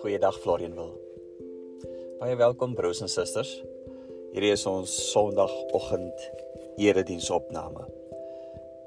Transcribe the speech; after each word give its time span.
Goeiedag 0.00 0.40
Florian 0.40 0.72
wil. 0.72 0.96
Baie 2.22 2.36
welkom 2.40 2.72
broers 2.72 3.02
en 3.04 3.08
susters. 3.12 3.50
Hierdie 4.32 4.54
is 4.54 4.64
ons 4.64 4.88
Sondagoggend 5.10 6.24
erediensopname. 6.80 7.84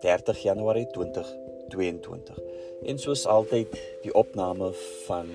30 0.02 0.42
Januarie 0.42 0.88
2022. 0.96 2.42
En 2.90 2.98
soos 2.98 3.28
altyd 3.30 3.78
die 4.02 4.14
opname 4.18 4.74
van 5.06 5.30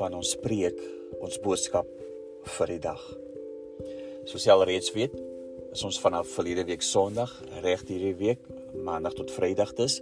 van 0.00 0.16
ons 0.16 0.32
preek, 0.40 0.80
ons 1.20 1.36
boodskap 1.44 1.92
vir 2.56 2.66
die 2.72 2.80
dag. 2.88 3.04
Soos 4.24 4.48
jy 4.48 4.56
al 4.56 4.64
reeds 4.64 4.96
weet, 4.96 5.12
is 5.76 5.84
ons 5.84 6.00
vanaf 6.00 6.32
verlede 6.38 6.64
week 6.64 6.80
Sondag 6.80 7.36
reg 7.60 7.84
hierdie 7.84 8.16
week, 8.16 8.40
Maandag 8.88 9.18
tot 9.18 9.32
Vrydag 9.34 9.74
dis 9.76 9.98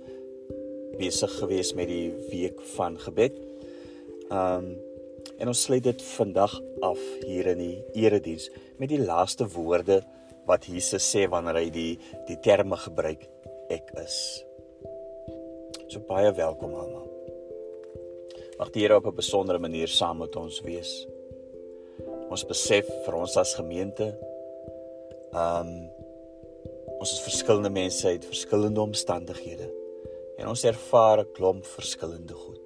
besig 0.97 1.33
gewees 1.41 1.73
met 1.75 1.89
die 1.91 2.13
week 2.31 2.61
van 2.77 2.95
gebed. 3.03 3.35
Um 4.31 4.77
en 5.43 5.51
ons 5.51 5.63
sluit 5.67 5.83
dit 5.85 6.03
vandag 6.15 6.53
af 6.87 7.01
hier 7.27 7.49
in 7.51 7.59
die 7.61 7.99
erediens 7.99 8.47
met 8.81 8.89
die 8.89 9.01
laaste 9.03 9.45
woorde 9.53 9.99
wat 10.49 10.69
Jesus 10.71 11.05
sê 11.05 11.27
wanneer 11.29 11.59
hy 11.59 11.67
die 11.75 11.99
die 12.29 12.39
terme 12.47 12.79
gebruik 12.81 13.27
ek 13.75 13.91
is. 14.01 14.17
So 15.91 16.01
baie 16.07 16.31
welkom 16.39 16.79
almal. 16.79 17.11
Mag 18.57 18.71
die 18.73 18.87
Here 18.87 18.97
op 18.97 19.11
'n 19.11 19.19
besondere 19.19 19.59
manier 19.59 19.89
saam 19.89 20.23
met 20.23 20.37
ons 20.37 20.63
wees. 20.63 21.07
Ons 22.31 22.47
besef 22.47 22.87
vir 23.05 23.15
ons 23.15 23.37
as 23.37 23.59
gemeente 23.59 24.15
um 25.35 25.91
ons 27.07 27.21
is 27.21 27.23
verskillende 27.23 27.71
mense 27.71 28.03
uit 28.03 28.25
verskillende 28.27 28.81
omstandighede 28.83 29.67
en 30.41 30.49
ons 30.51 30.65
ervaar 30.67 31.21
'n 31.23 31.29
klomp 31.37 31.67
verskillende 31.67 32.35
goed. 32.35 32.65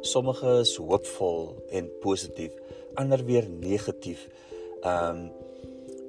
Sommige 0.00 0.48
is 0.60 0.76
hoopvol 0.76 1.42
en 1.68 1.90
positief, 2.00 2.54
ander 2.94 3.24
weer 3.24 3.46
negatief. 3.48 4.28
Um 4.92 5.30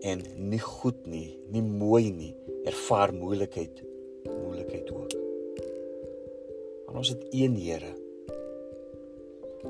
en 0.01 0.23
nie 0.35 0.59
goed 0.59 1.05
nie, 1.05 1.39
nie 1.51 1.61
mooi 1.61 2.11
nie, 2.11 2.35
ervaar 2.63 3.13
moeilikheid, 3.13 3.83
moeilikheid 4.23 4.91
ook. 4.91 5.11
Maar 6.85 6.95
ons 6.95 7.09
het 7.09 7.23
een 7.31 7.55
Here. 7.55 7.93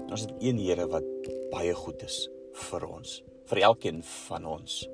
Ons 0.09 0.21
het 0.21 0.33
een 0.39 0.57
Here 0.57 0.87
wat 0.87 1.09
baie 1.49 1.73
goed 1.73 2.03
is 2.03 2.29
vir 2.51 2.87
ons, 2.87 3.23
vir 3.45 3.57
elkeen 3.57 4.03
van 4.03 4.45
ons. 4.45 4.89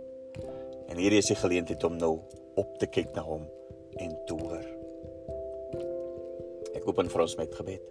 En 0.88 0.98
hierdie 0.98 1.20
is 1.20 1.28
die 1.28 1.42
geleentheid 1.44 1.84
om 1.84 1.98
nou 1.98 2.20
op 2.60 2.76
te 2.82 2.90
kyk 2.92 3.14
na 3.16 3.24
hom 3.24 3.46
en 4.04 4.12
te 4.28 4.36
hoor. 4.36 4.66
Ek 6.76 6.88
open 6.88 7.10
vir 7.12 7.24
ons 7.24 7.36
met 7.40 7.56
gebed. 7.56 7.86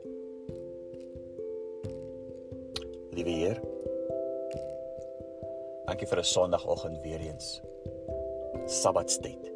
Liewe 3.17 3.35
Heer, 3.35 3.61
dankie 5.89 6.09
vir 6.11 6.21
'n 6.21 6.31
Sondagoggend 6.35 7.01
weer 7.03 7.21
eens. 7.21 7.61
Sabbatstyd. 8.67 9.49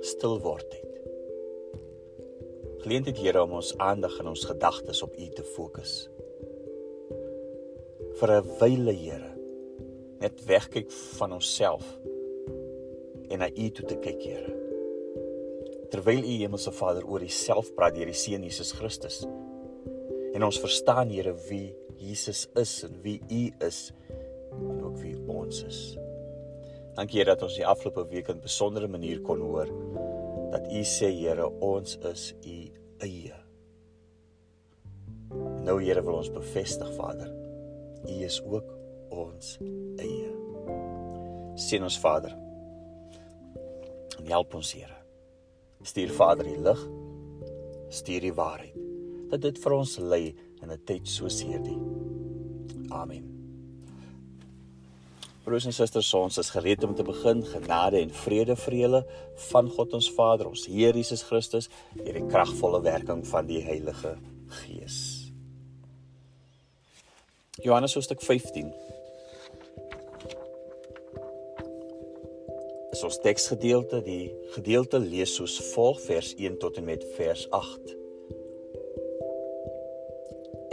Stil 0.00 0.38
word 0.40 0.70
tyd. 0.70 0.88
Geleentheid 2.82 3.18
Here 3.18 3.42
om 3.42 3.52
ons 3.52 3.74
aandag 3.78 4.18
en 4.18 4.28
ons 4.28 4.44
gedagtes 4.44 5.02
op 5.02 5.18
U 5.18 5.28
te 5.28 5.42
fokus. 5.42 6.08
Vir 8.18 8.30
'n 8.30 8.48
wyle 8.60 8.92
Here, 8.92 9.34
net 10.18 10.44
wegkyk 10.46 10.90
van 10.90 11.32
onsself 11.32 11.98
en 13.32 13.40
na 13.40 13.48
U 13.48 13.70
toe 13.72 13.86
te 13.88 13.96
kyk, 14.02 14.22
Here. 14.22 14.52
Terwyl 15.92 16.24
U 16.24 16.34
Hemelse 16.40 16.72
Vader 16.72 17.04
oor 17.08 17.24
Uself 17.24 17.72
praat 17.76 17.96
deur 17.96 18.08
die 18.08 18.16
Seun 18.16 18.44
Jesus 18.46 18.72
Christus. 18.76 19.22
En 20.32 20.44
ons 20.44 20.60
verstaan 20.60 21.12
Here 21.12 21.34
wie 21.48 21.72
Jesus 22.00 22.46
is 22.58 22.78
en 22.86 22.98
wie 23.04 23.20
U 23.28 23.42
is 23.66 23.90
en 24.52 24.80
ook 24.84 24.98
wie 25.00 25.16
ons 25.30 25.62
is. 25.68 25.82
Dankie 26.96 27.20
Here 27.20 27.32
dat 27.32 27.44
ons 27.44 27.56
die 27.56 27.66
afgelope 27.66 28.06
week 28.10 28.28
in 28.28 28.40
'n 28.40 28.44
besondere 28.44 28.88
manier 28.88 29.20
kon 29.20 29.40
hoor 29.40 29.68
dat 30.52 30.68
U 30.68 30.82
sê 30.84 31.12
Here 31.12 31.48
ons 31.60 31.96
is 32.12 32.34
U 32.44 32.58
eie. 33.00 33.36
Nou 35.64 35.80
Here 35.80 36.02
wil 36.02 36.20
ons 36.20 36.30
bevestig 36.30 36.94
Vader, 36.96 37.28
U 38.08 38.24
is 38.24 38.42
ook 38.44 38.68
ons 39.10 39.58
eie. 39.96 40.32
Sien 41.54 41.82
ons 41.82 41.98
Vader. 41.98 42.41
En 44.22 44.30
help 44.30 44.54
ons 44.54 44.72
Here. 44.72 44.98
Stuur 45.82 46.14
Vader 46.14 46.46
die 46.46 46.60
lig, 46.62 46.78
stuur 47.90 48.22
die 48.28 48.34
waarheid 48.38 48.78
dat 49.32 49.40
dit 49.40 49.58
vir 49.58 49.72
ons 49.72 49.96
lei 49.98 50.34
in 50.62 50.70
'n 50.70 50.82
tyd 50.84 51.08
soos 51.08 51.42
hierdie. 51.42 51.78
Amen. 52.92 53.24
Broers 55.42 55.64
en 55.66 55.72
susters, 55.72 56.14
ons 56.14 56.38
is 56.38 56.50
gereed 56.50 56.84
om 56.84 56.94
te 56.94 57.02
begin. 57.02 57.42
Genade 57.42 57.98
en 57.98 58.10
vrede 58.10 58.56
vir 58.56 58.74
julle 58.74 59.06
van 59.50 59.68
God 59.68 59.94
ons 59.94 60.10
Vader, 60.14 60.46
ons 60.46 60.66
Here 60.66 60.96
Jesus 60.96 61.22
Christus, 61.22 61.68
deur 61.96 62.12
die 62.12 62.28
kragvolle 62.28 62.82
werking 62.82 63.26
van 63.26 63.46
die 63.46 63.62
Heilige 63.64 64.16
Gees. 64.48 65.32
Johannes 67.62 67.94
hoofstuk 67.94 68.22
15. 68.22 68.70
Is 73.02 73.08
ons 73.08 73.18
teksgedeelte, 73.18 73.98
die 74.06 74.30
gedeelte 74.54 75.00
lees 75.02 75.32
soos 75.34 75.56
volg 75.72 75.96
vers 76.04 76.28
1 76.38 76.60
tot 76.62 76.76
en 76.78 76.84
met 76.86 77.02
vers 77.16 77.40
8. 77.50 77.88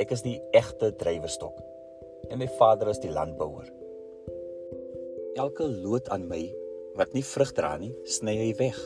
Ek 0.04 0.14
is 0.14 0.22
die 0.22 0.36
egte 0.54 0.92
drywestok 1.00 1.58
en 2.30 2.38
my 2.38 2.46
Vader 2.60 2.92
is 2.92 3.02
die 3.02 3.10
landbouer. 3.10 3.72
Elke 5.42 5.66
loot 5.72 6.12
aan 6.14 6.28
my 6.30 6.44
wat 7.00 7.18
nie 7.18 7.26
vrug 7.26 7.50
dra 7.58 7.72
nie, 7.82 7.96
sny 8.06 8.36
hy 8.44 8.52
weg. 8.62 8.78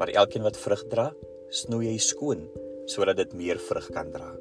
Maar 0.00 0.10
elkeen 0.24 0.42
wat 0.42 0.58
vrug 0.58 0.82
dra, 0.90 1.06
snoei 1.54 1.92
hy 1.92 2.00
skoon 2.02 2.48
sodat 2.90 3.20
dit 3.22 3.38
meer 3.44 3.62
vrug 3.62 3.92
kan 3.94 4.10
dra. 4.10 4.32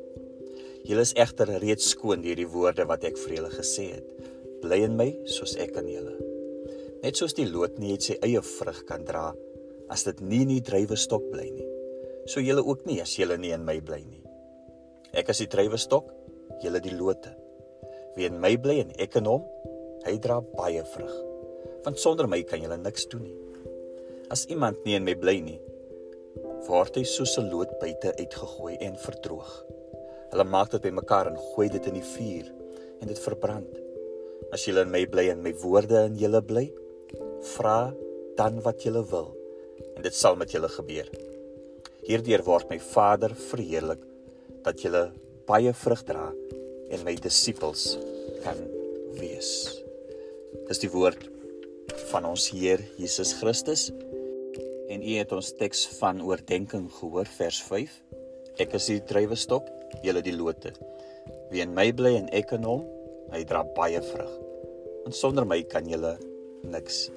Julle 0.81 1.05
is 1.05 1.13
egter 1.13 1.53
reeds 1.61 1.93
skoon 1.93 2.25
deur 2.25 2.41
die 2.41 2.49
woorde 2.57 2.89
wat 2.89 3.05
ek 3.05 3.21
vir 3.21 3.37
julle 3.37 3.53
gesê 3.53 3.91
het. 3.99 4.33
Bly 4.65 4.81
in 4.89 4.97
my 4.97 5.11
soos 5.29 5.53
ek 5.61 5.77
in 5.83 5.93
julle. 5.93 6.28
Net 6.99 7.15
soos 7.15 7.31
die 7.37 7.47
loot 7.47 7.77
nie 7.79 7.93
sy 8.03 8.17
eie 8.25 8.41
vrug 8.43 8.81
kan 8.87 9.05
dra 9.07 9.29
as 9.89 10.03
dit 10.03 10.19
nie 10.19 10.41
in 10.43 10.49
die 10.51 10.63
drywestok 10.67 11.29
bly 11.31 11.45
nie. 11.47 11.67
So 12.27 12.43
julle 12.43 12.59
ook 12.59 12.83
nie 12.85 12.99
as 12.99 13.13
julle 13.15 13.37
nie 13.39 13.53
in 13.55 13.63
my 13.65 13.77
bly 13.79 14.01
nie. 14.03 14.19
Ek 15.17 15.31
is 15.31 15.39
die 15.41 15.47
druiwestok, 15.49 16.09
julle 16.61 16.81
die 16.83 16.93
lote. 16.93 17.31
Wie 18.17 18.27
in 18.27 18.37
my 18.43 18.51
bly 18.59 18.81
en 18.83 18.91
ek 19.01 19.15
in 19.17 19.29
hom, 19.29 19.45
hy 20.03 20.17
dra 20.21 20.41
baie 20.43 20.83
vrug. 20.91 21.15
Want 21.85 22.01
sonder 22.03 22.27
my 22.27 22.41
kan 22.43 22.61
julle 22.61 22.77
niks 22.81 23.07
doen 23.09 23.23
nie. 23.25 23.37
As 24.29 24.43
iemand 24.51 24.83
nie 24.85 24.97
in 24.99 25.07
my 25.07 25.15
bly 25.17 25.37
nie, 25.41 25.57
word 26.67 26.99
hy 26.99 27.05
soos 27.07 27.37
'n 27.39 27.47
loot 27.49 27.71
buite 27.79 28.11
uitgegooi 28.19 28.75
en 28.85 28.99
verdroog. 29.05 29.49
Hulle 30.33 30.45
maak 30.45 30.75
dit 30.75 30.83
bymekaar 30.83 31.31
en 31.31 31.39
gooi 31.55 31.69
dit 31.69 31.87
in 31.87 31.95
die 31.97 32.05
vuur 32.05 32.51
en 33.01 33.07
dit 33.07 33.23
verbrand. 33.23 33.71
As 34.51 34.67
julle 34.67 34.83
in 34.83 34.91
my 34.91 35.05
bly 35.07 35.29
en 35.31 35.41
my 35.41 35.53
woorde 35.63 36.05
in 36.05 36.19
julle 36.19 36.43
bly, 36.43 36.67
vra 37.55 37.91
dan 38.39 38.61
wat 38.65 38.83
julle 38.85 39.03
wil 39.11 39.31
en 39.95 40.03
dit 40.03 40.15
sal 40.15 40.37
met 40.39 40.51
julle 40.51 40.69
gebeur. 40.71 41.09
Hierdeur 42.07 42.43
word 42.47 42.69
my 42.71 42.79
Vader 42.83 43.35
verheerlik 43.35 44.03
dat 44.65 44.81
julle 44.83 45.09
baie 45.49 45.73
vrug 45.75 46.03
dra 46.07 46.29
en 46.89 47.03
my 47.05 47.15
disippels 47.21 47.93
kan 48.43 48.59
wees. 49.19 49.51
Dis 50.69 50.81
die 50.81 50.91
woord 50.93 51.27
van 52.09 52.25
ons 52.29 52.49
Heer 52.53 52.81
Jesus 52.97 53.35
Christus. 53.39 53.89
En 54.89 55.03
u 55.05 55.15
het 55.19 55.31
ons 55.35 55.51
teks 55.59 55.85
van 55.99 56.21
oordeenking 56.25 56.87
gehoor 56.99 57.29
vers 57.37 57.59
5. 57.67 57.91
Ek 58.59 58.73
is 58.77 58.89
die 58.89 59.01
druiwestok, 59.11 59.67
julle 60.05 60.23
die 60.25 60.35
lote. 60.35 60.73
Wie 61.53 61.61
in 61.65 61.75
my 61.77 61.89
bly 61.93 62.15
en 62.17 62.29
ek 62.35 62.55
in 62.57 62.65
hom, 62.65 62.83
hy 63.33 63.43
dra 63.45 63.61
baie 63.77 64.01
vrug. 64.01 64.33
Want 65.05 65.17
sonder 65.17 65.45
my 65.45 65.61
kan 65.69 65.89
julle 65.89 66.15
niks 66.65 67.07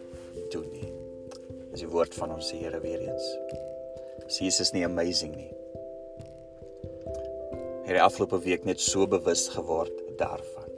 doen 0.53 0.69
nie. 0.71 0.93
Dis 1.73 1.87
die 1.87 1.91
woord 1.91 2.15
van 2.15 2.37
ons 2.37 2.53
Here 2.53 2.81
weer 2.85 3.01
eens. 3.09 3.33
Is 4.29 4.39
Jesus 4.45 4.73
nie 4.77 4.85
amazing 4.87 5.35
nie? 5.37 5.53
het 7.93 7.99
die 7.99 8.09
afgelope 8.09 8.39
week 8.41 8.65
net 8.65 8.81
so 8.81 9.05
bewus 9.11 9.49
geword 9.53 9.93
daarvan. 10.17 10.69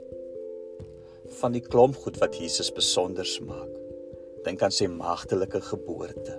Van 1.38 1.55
die 1.55 1.62
klomp 1.62 1.99
goed 2.03 2.19
wat 2.19 2.35
Jesus 2.38 2.73
besonder 2.75 3.29
maak. 3.47 3.71
Dink 4.44 4.62
aan 4.67 4.75
sy 4.75 4.88
maagtelike 4.91 5.61
geboorte. 5.62 6.35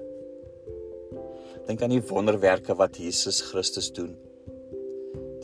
Dink 1.66 1.82
aan 1.82 1.96
die 1.96 2.04
wonderwerke 2.10 2.76
wat 2.78 3.00
Jesus 3.00 3.40
Christus 3.48 3.88
doen. 3.96 4.18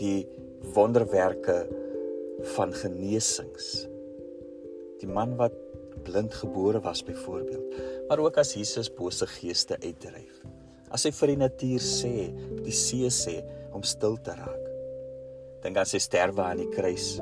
Die 0.02 0.28
wonderwerke 0.76 1.64
van 2.58 2.76
genesings. 2.76 3.88
Die 5.00 5.10
man 5.10 5.38
wat 5.40 5.56
blind 6.04 6.34
gebore 6.34 6.82
was 6.84 7.04
byvoorbeeld, 7.04 7.76
maar 8.08 8.20
ook 8.20 8.38
as 8.42 8.54
Jesus 8.54 8.90
bose 8.94 9.28
geeste 9.28 9.78
uitdryf. 9.80 10.42
As 10.92 11.06
hy 11.08 11.14
vir 11.16 11.32
die 11.32 11.40
natuur 11.40 11.84
sê, 11.86 12.16
die 12.66 12.76
see 12.76 13.08
sê 13.14 13.38
om 13.72 13.84
stil 13.88 14.18
te 14.24 14.36
raak. 14.36 14.68
Dink 15.64 15.78
aan 15.78 15.88
sy 15.88 16.02
sterwe 16.02 16.44
aan 16.44 16.64
die 16.64 16.72
kruis. 16.74 17.14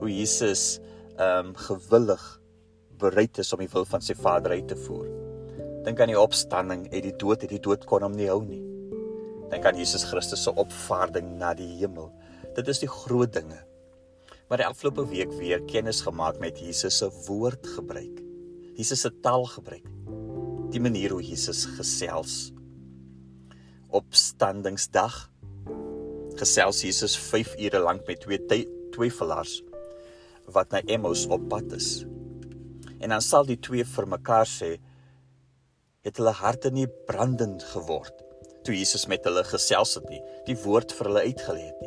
Hoe 0.00 0.10
Jesus 0.10 0.78
ehm 1.16 1.50
um, 1.50 1.54
gewillig 1.56 2.24
bereid 3.00 3.38
is 3.40 3.52
om 3.52 3.60
die 3.60 3.70
wil 3.72 3.86
van 3.88 4.02
sy 4.04 4.14
Vader 4.16 4.56
uit 4.56 4.68
te 4.68 4.76
voer. 4.86 5.08
Dink 5.86 6.00
aan 6.00 6.12
die 6.12 6.20
opstanding 6.20 6.86
uit 6.92 7.02
die 7.04 7.16
dood, 7.16 7.44
uit 7.44 7.52
die 7.52 7.62
dood 7.62 7.84
kon 7.88 8.04
hom 8.04 8.16
nie 8.16 8.28
hou 8.30 8.42
nie. 8.44 8.62
Dink 9.52 9.66
aan 9.68 9.78
Jesus 9.78 10.04
Christus 10.08 10.42
se 10.44 10.52
opvaarding 10.58 11.36
na 11.40 11.52
die 11.54 11.68
hemel. 11.78 12.10
Dit 12.56 12.68
is 12.72 12.80
die 12.82 12.90
groot 12.90 13.32
dinge. 13.32 13.60
Maar 14.48 14.62
die 14.62 14.66
afgelope 14.66 15.06
week 15.10 15.32
weer 15.38 15.62
kennis 15.66 16.00
gemaak 16.06 16.38
met 16.38 16.58
Jesus 16.58 16.98
se 16.98 17.10
woord 17.26 17.66
gebruik. 17.66 18.20
Jesus 18.78 19.00
se 19.00 19.10
taal 19.20 19.44
gebruik. 19.50 19.86
Die 20.70 20.80
manier 20.80 21.10
hoe 21.10 21.22
Jesus 21.22 21.64
gesels. 21.78 22.52
Opstandingsdag 23.88 25.16
gesels 26.36 26.82
Jesus 26.84 27.16
5 27.18 27.56
ure 27.58 27.80
lank 27.80 28.06
met 28.06 28.20
twee 28.20 28.66
twyfelaars 28.92 29.62
wat 30.52 30.70
na 30.70 30.82
Emmaus 30.86 31.24
op 31.26 31.48
pad 31.48 31.72
is. 31.74 32.04
En 33.00 33.10
dan 33.10 33.24
sal 33.24 33.48
die 33.48 33.58
twee 33.58 33.84
vir 33.84 34.06
mekaar 34.08 34.46
sê 34.46 34.76
het 36.06 36.20
hulle 36.20 36.34
harte 36.38 36.70
nie 36.70 36.86
brandend 37.08 37.64
geword 37.72 38.26
toe 38.66 38.74
Jesus 38.74 39.06
met 39.06 39.24
hulle 39.26 39.44
gesels 39.46 39.94
het 39.98 40.08
nie, 40.10 40.22
die 40.48 40.56
woord 40.64 40.94
vir 40.98 41.10
hulle 41.10 41.22
uitgelê 41.30 41.68
het 41.68 41.82
nie. 41.84 41.85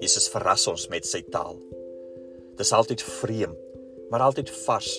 Jesus 0.00 0.30
verras 0.32 0.66
ons 0.70 0.86
met 0.92 1.04
sy 1.04 1.20
taal. 1.32 1.58
Dit 2.56 2.64
is 2.64 2.72
altyd 2.76 3.02
vreemd, 3.04 3.58
maar 4.10 4.24
altyd 4.24 4.50
vars 4.64 4.94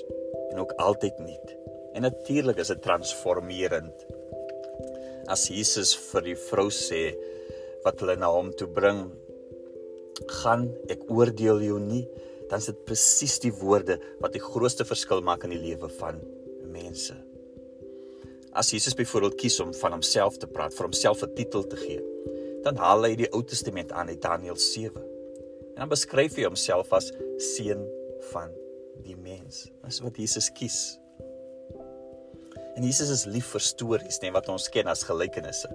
en 0.51 0.61
ook 0.61 0.75
altyd 0.81 1.17
nuut. 1.19 1.55
En 1.93 2.05
natuurlik 2.05 2.61
is 2.61 2.69
dit 2.71 2.81
transformerend. 2.81 4.05
As 5.31 5.47
Jesus 5.49 5.95
vir 6.11 6.25
die 6.31 6.37
vrou 6.49 6.69
sê 6.73 7.11
wat 7.85 7.99
hulle 8.03 8.15
na 8.19 8.29
hom 8.31 8.51
toe 8.57 8.69
bring, 8.69 9.07
gaan 10.41 10.67
ek 10.91 11.07
oordeel 11.09 11.63
jou 11.65 11.79
nie, 11.81 12.05
dan 12.51 12.61
is 12.61 12.69
dit 12.69 12.85
presies 12.85 13.39
die 13.41 13.53
woorde 13.61 13.97
wat 14.21 14.35
die 14.35 14.43
grootste 14.43 14.85
verskil 14.87 15.23
maak 15.25 15.45
in 15.47 15.55
die 15.55 15.61
lewe 15.61 15.89
van 15.97 16.19
mense. 16.71 17.15
As 18.51 18.73
Jesus 18.75 18.97
byvoorbeeld 18.99 19.37
kies 19.39 19.59
om 19.63 19.71
van 19.79 19.95
homself 19.95 20.37
te 20.37 20.49
praat, 20.51 20.75
vir 20.75 20.89
homself 20.89 21.23
'n 21.23 21.33
titel 21.35 21.63
te 21.63 21.77
gee, 21.79 22.01
dan 22.65 22.77
haal 22.77 23.05
hy 23.07 23.15
die 23.19 23.29
Ou 23.33 23.41
Testament 23.43 23.91
aan 23.91 24.11
uit 24.11 24.21
Daniël 24.21 24.57
7. 24.59 25.01
En 25.73 25.83
dan 25.83 25.91
beskryf 25.91 26.35
hy 26.37 26.45
homself 26.45 26.91
as 26.93 27.09
seun 27.41 27.83
van 28.31 28.51
die 29.05 29.17
mens. 29.17 29.69
Dis 29.85 30.01
wat 30.03 30.19
Jesus 30.21 30.51
kies. 30.53 30.79
En 32.75 32.85
Jesus 32.85 33.09
is 33.11 33.25
lief 33.27 33.49
vir 33.55 33.63
stories, 33.65 34.21
net 34.23 34.33
wat 34.35 34.49
ons 34.51 34.69
ken 34.71 34.89
as 34.91 35.03
gelykenisse. 35.07 35.69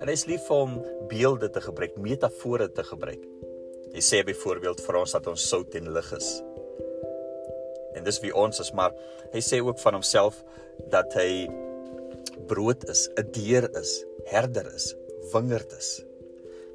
En 0.00 0.08
hy 0.08 0.14
is 0.16 0.26
lief 0.26 0.48
om 0.50 0.80
beelde 1.10 1.50
te 1.52 1.62
gebruik, 1.62 1.98
metafore 2.02 2.66
te 2.74 2.84
gebruik. 2.86 3.22
Hy 3.92 4.02
sê 4.02 4.22
byvoorbeeld 4.26 4.80
vir 4.82 4.98
ons 5.02 5.14
dat 5.14 5.28
ons 5.30 5.48
sout 5.52 5.76
en 5.78 5.92
lig 5.94 6.08
is. 6.16 6.30
En 7.92 8.06
dis 8.06 8.18
wie 8.24 8.32
ons 8.34 8.62
is, 8.62 8.72
maar 8.72 8.96
hy 9.34 9.42
sê 9.44 9.60
ook 9.60 9.78
van 9.82 9.98
homself 10.00 10.40
dat 10.90 11.12
hy 11.18 11.44
brood 12.48 12.88
is, 12.88 13.08
'n 13.20 13.28
deur 13.36 13.68
is, 13.78 14.04
herder 14.32 14.66
is, 14.74 14.94
wingerd 15.34 15.72
is. 15.76 16.00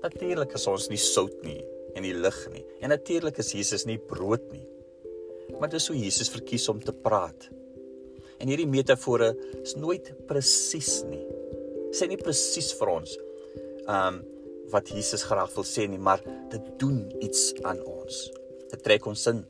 Natuurlik 0.03 0.53
is 0.57 0.67
ons 0.69 0.89
nie 0.91 1.01
sout 1.01 1.37
nie 1.45 1.59
en 1.97 2.05
nie 2.05 2.13
lig 2.13 2.39
nie. 2.53 2.63
En 2.83 2.93
natuurlik 2.93 3.39
is 3.41 3.53
Jesus 3.55 3.87
nie 3.89 3.97
brood 3.97 4.43
nie. 4.53 4.65
Maar 5.57 5.71
dis 5.71 5.87
hoe 5.89 5.97
Jesus 5.97 6.29
verkies 6.29 6.67
om 6.69 6.81
te 6.83 6.93
praat. 6.93 7.47
En 8.37 8.49
hierdie 8.49 8.69
metafore 8.69 9.31
is 9.63 9.75
nooit 9.79 10.11
presies 10.29 11.01
nie. 11.09 11.23
Sê 11.95 12.09
nie 12.09 12.19
presies 12.21 12.73
vir 12.77 12.93
ons 12.99 13.17
um 13.87 14.23
wat 14.67 14.89
Jesus 14.91 15.23
graag 15.23 15.53
wil 15.55 15.63
sê 15.63 15.85
nie, 15.87 15.99
maar 15.99 16.19
dit 16.51 16.65
doen 16.81 16.97
iets 17.23 17.53
aan 17.63 17.79
ons. 17.87 18.17
Dit 18.67 18.81
trek 18.83 19.05
ons 19.07 19.21
in. 19.31 19.45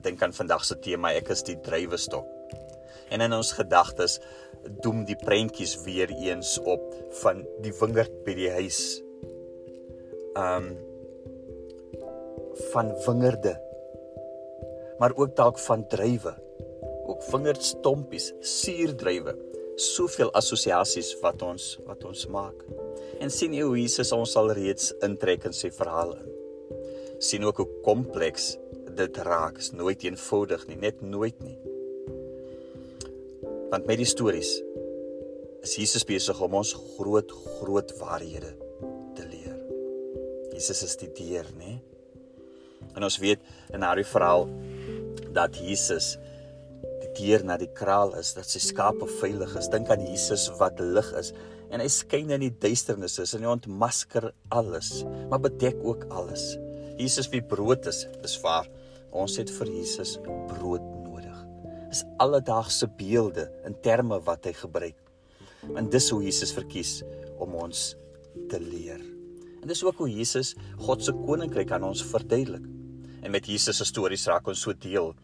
Dink 0.00 0.22
aan 0.24 0.32
vandag 0.32 0.64
se 0.64 0.78
tema, 0.80 1.12
ek 1.12 1.28
is 1.34 1.44
die 1.44 1.58
drywestok. 1.60 2.24
En 3.12 3.20
in 3.20 3.36
ons 3.36 3.52
gedagtes 3.52 4.16
doem 4.80 5.04
die 5.04 5.18
prentjies 5.20 5.76
weer 5.84 6.08
eens 6.16 6.56
op 6.64 6.86
van 7.20 7.44
die 7.60 7.74
wingerd 7.82 8.22
by 8.24 8.36
die 8.38 8.48
huis. 8.56 9.03
Um 10.38 10.74
van 12.54 12.94
wingerde. 13.06 13.60
Maar 14.98 15.12
ook 15.14 15.36
dalk 15.36 15.58
van 15.58 15.86
druiwe. 15.86 16.34
Ook 17.06 17.22
wingerdstompies, 17.22 18.32
suurdruiwe. 18.40 19.36
Soveel 19.74 20.32
assosiasies 20.32 21.16
wat 21.20 21.42
ons 21.42 21.78
wat 21.86 22.04
ons 22.04 22.26
maak. 22.26 22.64
En 23.18 23.30
sien 23.30 23.54
jy 23.54 23.64
hoe 23.66 23.78
Jesus 23.78 24.12
ons 24.14 24.36
al 24.38 24.52
reeds 24.54 24.92
intrek 25.02 25.44
in 25.48 25.56
sy 25.56 25.70
verhaal 25.74 26.14
in. 26.16 26.30
sien 27.18 27.44
ook 27.44 27.56
hoe 27.56 27.68
kompleks 27.82 28.56
dit 28.94 29.16
raak. 29.16 29.58
Is 29.58 29.72
nooit 29.72 30.02
eenvoudig 30.04 30.66
nie, 30.66 30.76
net 30.76 31.00
nooit 31.00 31.38
nie. 31.40 31.56
Want 33.70 33.86
met 33.86 33.96
die 33.98 34.06
stories 34.06 34.58
is 35.64 35.76
Jesus 35.76 36.04
besig 36.04 36.40
om 36.40 36.54
ons 36.54 36.74
groot 36.96 37.32
groot 37.58 37.94
waarhede. 37.98 38.52
Jesus 40.54 40.84
is 40.86 40.96
die 41.00 41.10
deur, 41.16 41.48
né? 41.58 41.78
En 42.94 43.06
ons 43.06 43.18
weet 43.18 43.42
in 43.74 43.82
daardie 43.82 44.06
verhaal 44.06 44.46
dat 45.34 45.58
Jesus 45.58 46.14
die 47.02 47.10
deur 47.18 47.44
na 47.46 47.58
die 47.58 47.70
kraal 47.74 48.14
is, 48.20 48.32
dat 48.36 48.46
sy 48.48 48.62
skape 48.62 49.08
veilig 49.18 49.56
is. 49.58 49.70
Dink 49.72 49.90
aan 49.90 50.06
Jesus 50.06 50.46
wat 50.60 50.80
lig 50.82 51.10
is 51.18 51.34
en 51.74 51.82
hy 51.82 51.88
skyn 51.90 52.30
in 52.36 52.44
die 52.44 52.54
duisternis 52.62 53.18
is 53.18 53.34
en 53.34 53.42
hy 53.42 53.50
ontmasker 53.56 54.28
alles, 54.54 55.00
maar 55.30 55.42
bedek 55.42 55.80
ook 55.82 56.06
alles. 56.14 56.52
Jesus 57.00 57.26
wie 57.32 57.42
brood 57.42 57.88
is, 57.90 58.04
is 58.22 58.36
waar. 58.44 58.68
Ons 59.14 59.40
het 59.40 59.50
vir 59.58 59.72
Jesus 59.74 60.16
brood 60.50 60.94
is 61.94 62.04
alledaagse 62.16 62.88
beelde 62.98 63.48
in 63.68 63.76
terme 63.86 64.18
wat 64.26 64.48
hy 64.48 64.54
gebruik. 64.58 64.98
En 65.78 65.90
dis 65.90 66.10
hoe 66.10 66.22
Jesus 66.26 66.54
verkies 66.56 67.00
om 67.38 67.54
ons 67.66 67.92
te 68.50 68.60
leer. 68.60 69.13
En 69.64 69.70
dis 69.70 69.80
ook 69.80 70.02
hoe 70.02 70.10
Jesus 70.12 70.50
God 70.84 71.00
se 71.00 71.12
koninkryk 71.16 71.70
aan 71.72 71.86
ons 71.88 72.02
verduidelik. 72.04 72.66
En 73.24 73.32
met 73.32 73.46
Jesus 73.48 73.78
se 73.80 73.86
stories 73.88 74.26
raak 74.28 74.50
ons 74.52 74.60
so 74.60 74.76
deel 74.76 75.14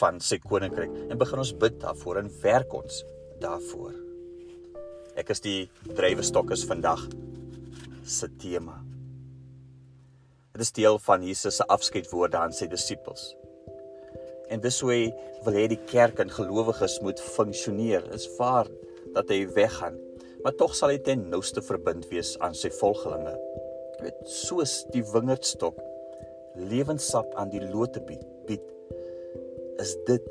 van 0.00 0.18
sy 0.18 0.40
koninkryk 0.42 0.96
en 1.04 1.20
begin 1.20 1.38
ons 1.38 1.52
bid 1.62 1.76
daarvoor 1.78 2.18
en 2.24 2.32
werk 2.42 2.74
ons 2.74 3.04
daarvoor. 3.38 3.94
Ek 5.14 5.30
is 5.30 5.44
die 5.46 5.60
drywestok 5.94 6.50
is 6.56 6.66
vandag 6.66 7.06
se 8.02 8.32
tema. 8.42 8.80
Dit 10.58 10.66
is 10.66 10.74
deel 10.74 10.98
van 11.06 11.22
Jesus 11.22 11.62
se 11.62 11.70
afskeidwoorde 11.70 12.42
aan 12.42 12.54
sy 12.56 12.66
disippels. 12.66 13.30
En 14.50 14.58
dis 14.58 14.82
hoe 14.82 14.90
hy 14.90 15.02
wil 15.46 15.62
hê 15.62 15.68
die 15.70 15.82
kerk 15.86 16.18
en 16.18 16.34
gelowiges 16.34 16.98
moet 17.06 17.22
funksioneer. 17.22 18.10
Is 18.10 18.26
waar 18.40 18.66
dat 19.14 19.30
hy 19.30 19.44
weggaan, 19.54 20.02
maar 20.42 20.58
tog 20.58 20.74
sal 20.74 20.90
hy 20.90 20.98
ten 20.98 21.28
nouste 21.30 21.62
verbind 21.62 22.10
wees 22.10 22.34
aan 22.42 22.58
sy 22.58 22.74
volgelinge. 22.74 23.38
Weet, 24.04 24.20
soos 24.28 24.82
die 24.92 25.02
wingerdstok 25.14 25.80
lewenssap 26.70 27.34
aan 27.40 27.50
die 27.50 27.62
lote 27.64 28.02
bied, 28.04 28.22
bied 28.46 28.62
is 29.82 29.96
dit 30.06 30.26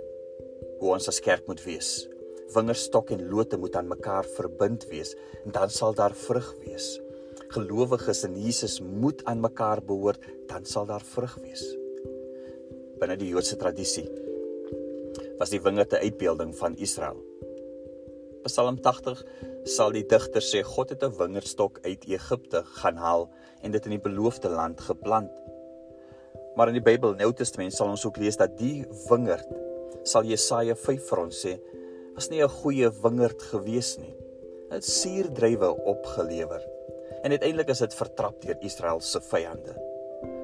hoe 0.80 0.94
ons 0.96 1.10
as 1.12 1.20
kerk 1.24 1.48
moet 1.50 1.64
wees. 1.66 2.06
Wingerdstok 2.54 3.12
en 3.16 3.28
lote 3.32 3.58
moet 3.60 3.76
aan 3.80 3.90
mekaar 3.90 4.30
verbind 4.38 4.86
wees 4.92 5.16
en 5.44 5.56
dan 5.56 5.74
sal 5.74 5.98
daar 5.98 6.16
vrug 6.16 6.54
wees. 6.64 6.94
Gelowiges 7.54 8.24
in 8.30 8.38
Jesus 8.40 8.80
moet 8.82 9.26
aan 9.30 9.42
mekaar 9.44 9.84
behoort, 9.86 10.22
dan 10.50 10.66
sal 10.70 10.88
daar 10.90 11.04
vrug 11.04 11.36
wees 11.42 11.66
binne 13.04 13.18
die 13.20 13.34
Joodse 13.34 13.58
tradisie 13.60 14.06
was 15.40 15.52
die 15.52 15.60
wingerd 15.60 15.92
'n 15.92 16.04
uitbeelding 16.08 16.54
van 16.56 16.78
Israel. 16.78 17.20
Psalm 18.48 18.80
80 18.80 19.26
sal 19.64 19.94
die 19.96 20.04
digter 20.04 20.44
sê 20.44 20.62
God 20.64 20.90
het 20.90 21.04
'n 21.04 21.16
wingerdstok 21.18 21.80
uit 21.84 22.04
Egipte 22.06 22.64
gaan 22.80 22.98
haal 22.98 23.30
en 23.62 23.72
dit 23.72 23.86
in 23.86 23.92
die 23.92 24.06
beloofde 24.10 24.50
land 24.50 24.82
geplant. 24.82 25.32
Maar 26.56 26.68
in 26.68 26.74
die 26.74 26.84
Bybel, 26.84 27.16
Nuwe 27.16 27.34
Testament, 27.34 27.74
sal 27.74 27.88
ons 27.88 28.06
ook 28.06 28.18
lees 28.18 28.38
dat 28.38 28.58
die 28.58 28.86
wingerd 29.10 29.48
sal 30.04 30.24
Jesaja 30.24 30.76
5 30.76 31.08
vir 31.10 31.20
ons 31.20 31.46
sê 31.46 31.60
was 32.16 32.30
nie 32.30 32.44
'n 32.44 32.50
goeie 32.50 32.90
wingerd 33.02 33.42
gewees 33.42 33.98
nie. 33.98 34.16
Dit 34.70 34.86
suurdrywe 34.86 35.84
opgelewer. 35.86 36.62
En 37.24 37.32
uiteindelik 37.32 37.70
is 37.70 37.80
dit 37.80 37.94
vertrap 37.94 38.42
deur 38.42 38.58
Israel 38.62 39.00
se 39.00 39.22
vyande. 39.22 39.76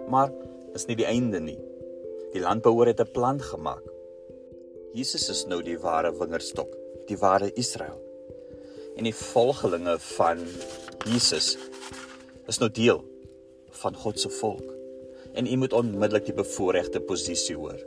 Maar 0.07 0.31
is 0.73 0.85
nie 0.88 0.95
die 0.95 1.05
einde 1.05 1.39
nie. 1.39 1.59
Die 2.33 2.41
landbouer 2.41 2.88
het 2.88 3.01
'n 3.01 3.11
plan 3.11 3.39
gemaak. 3.39 3.83
Jesus 4.93 5.29
is 5.29 5.45
nou 5.45 5.61
die 5.61 5.77
ware 5.77 6.11
wingerdstok, 6.11 6.75
die 7.07 7.17
ware 7.17 7.51
Israel. 7.53 8.09
En 9.00 9.08
die 9.08 9.15
volgelinge 9.15 9.94
van 10.18 10.41
Jesus 11.08 11.53
is 12.51 12.58
nou 12.60 12.68
deel 12.75 13.00
van 13.79 13.96
God 13.96 14.20
se 14.20 14.29
volk. 14.41 14.74
En 15.39 15.48
u 15.48 15.56
moet 15.62 15.74
onmiddellik 15.74 16.25
die 16.27 16.36
bevoordeelde 16.36 17.00
posisie 17.08 17.56
hoor. 17.56 17.79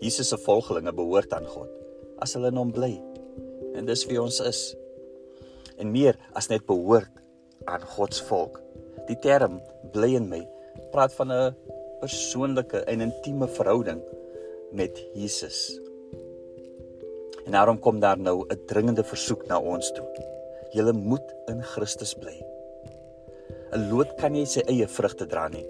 Jesus 0.00 0.32
se 0.32 0.38
volgelinge 0.40 0.94
behoort 0.96 1.34
aan 1.36 1.44
God 1.44 1.68
as 2.24 2.32
hulle 2.36 2.48
in 2.52 2.56
hom 2.56 2.72
bly. 2.72 2.94
En 3.76 3.84
dis 3.88 4.06
wie 4.08 4.20
ons 4.20 4.40
is. 4.40 4.62
en 5.80 5.88
meer 5.92 6.16
as 6.36 6.50
net 6.52 6.66
behoort 6.68 7.20
aan 7.64 7.84
God 7.96 8.14
se 8.14 8.24
volk. 8.28 8.58
Die 9.08 9.16
term 9.24 9.58
bly 9.94 10.12
in 10.18 10.28
my 10.28 10.40
praat 10.92 11.14
van 11.16 11.32
'n 11.32 11.54
persoonlike 12.00 12.84
en 12.84 13.00
intieme 13.00 13.48
verhouding 13.48 14.02
met 14.72 15.00
Jesus. 15.14 15.80
En 17.50 17.56
daarom 17.56 17.78
kom 17.82 17.98
daar 17.98 18.18
nou 18.18 18.44
'n 18.46 18.64
dringende 18.66 19.02
versoek 19.04 19.46
na 19.46 19.58
ons 19.58 19.92
toe. 19.92 20.06
Julle 20.70 20.92
moet 20.92 21.34
in 21.46 21.62
Christus 21.62 22.14
bly. 22.14 22.36
'n 23.72 23.88
Loot 23.90 24.14
kan 24.14 24.32
nie 24.32 24.46
sy 24.46 24.60
eie 24.60 24.86
vrugte 24.88 25.26
dra 25.26 25.48
nie. 25.48 25.66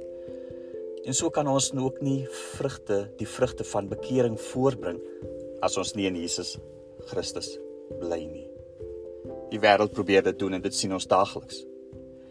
En 1.04 1.14
so 1.14 1.30
kan 1.30 1.46
ons 1.46 1.72
nou 1.72 1.84
ook 1.84 2.00
nie 2.00 2.28
vrugte, 2.30 3.08
die 3.16 3.28
vrugte 3.28 3.64
van 3.64 3.88
bekering 3.88 4.40
voortbring 4.40 5.00
as 5.60 5.76
ons 5.76 5.94
nie 5.94 6.06
in 6.06 6.16
Jesus 6.16 6.58
Christus 7.06 7.58
bly 8.00 8.24
nie. 8.24 8.48
Die 9.50 9.60
wêreld 9.60 9.92
probeer 9.92 10.22
dit 10.22 10.38
doen 10.38 10.52
en 10.52 10.60
dit 10.60 10.74
sien 10.74 10.92
ons 10.92 11.06
daagliks. 11.06 11.64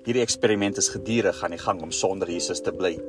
Hierdie 0.06 0.22
eksperiment 0.22 0.78
is 0.78 0.90
gedurig 0.90 1.44
aan 1.44 1.52
die 1.52 1.66
gang 1.66 1.82
om 1.82 1.92
sonder 1.92 2.30
Jesus 2.30 2.62
te 2.62 2.72
bly. 2.72 3.00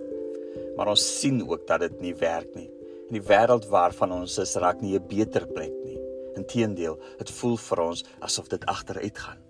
Maar 0.76 0.88
ons 0.88 1.20
sien 1.20 1.50
ook 1.50 1.66
dat 1.66 1.80
dit 1.80 2.00
nie 2.00 2.14
werk 2.14 2.54
nie. 2.54 2.70
En 3.08 3.12
die 3.12 3.28
wêreld 3.28 3.68
waarvan 3.68 4.12
ons 4.12 4.38
is 4.38 4.56
raak 4.56 4.80
nie 4.80 4.96
'n 4.96 5.06
beter 5.06 5.46
plek. 5.46 5.79
Inteendeel, 6.40 6.98
dit 7.20 7.32
voel 7.40 7.56
vir 7.68 7.84
ons 7.84 8.04
asof 8.26 8.50
dit 8.52 8.64
agteruit 8.70 9.22
gaan. 9.26 9.40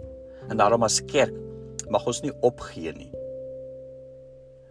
En 0.50 0.60
daarom 0.60 0.84
as 0.86 1.00
kerk 1.06 1.34
mag 1.90 2.06
ons 2.06 2.22
nie 2.24 2.34
opgee 2.46 2.92
nie. 2.94 3.10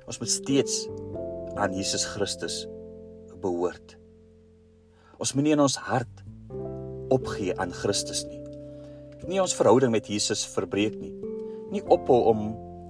Ons 0.09 0.19
moet 0.21 0.31
steeds 0.31 0.83
aan 1.59 1.75
Jesus 1.75 2.05
Christus 2.15 2.63
behoort. 3.39 3.95
Ons 5.19 5.35
moenie 5.35 5.55
in 5.55 5.63
ons 5.63 5.77
hart 5.89 6.23
opgee 7.13 7.55
aan 7.59 7.73
Christus 7.75 8.23
nie. 8.29 8.39
Nie 9.29 9.41
ons 9.43 9.53
verhouding 9.53 9.91
met 9.93 10.07
Jesus 10.09 10.45
verbreek 10.47 10.95
nie. 10.97 11.13
Nie 11.73 11.83
ophou 11.91 12.21
om 12.31 12.45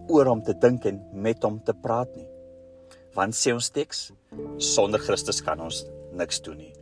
oor 0.09 0.29
hom 0.29 0.43
te 0.45 0.55
dink 0.55 0.85
en 0.89 1.01
met 1.13 1.41
hom 1.43 1.59
te 1.65 1.75
praat 1.75 2.11
nie. 2.15 2.27
Want 3.17 3.35
sê 3.35 3.53
ons 3.55 3.71
teks, 3.73 4.09
sonder 4.61 5.01
Christus 5.03 5.41
kan 5.43 5.59
ons 5.63 5.83
niks 6.15 6.39
doen 6.45 6.61
nie. 6.61 6.78